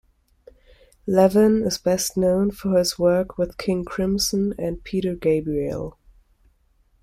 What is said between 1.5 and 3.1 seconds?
is best known for his